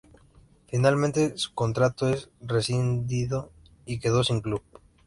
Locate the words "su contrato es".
1.37-2.31